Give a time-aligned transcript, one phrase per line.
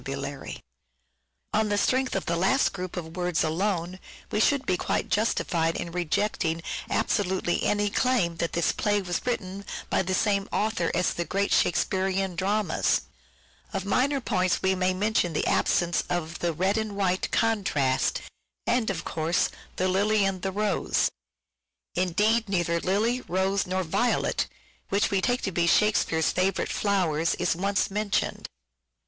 [1.53, 3.87] On the strength of the last group of words alone
[4.27, 8.99] General we should be quite justified in rejecting absolutely Vocabulai7 any claim that this play
[8.99, 13.01] was written by the same author as the great Shakespearean dramas.
[13.73, 18.21] Of minor points we may mention the absence of the" red and white" contrast,
[18.65, 21.11] and, of course, the" lily and the rose."
[21.93, 24.47] Indeed, neither lily, rose, nor violet,
[24.89, 28.49] which we take to be Shakespeare's favourite flowers, is once mentioned.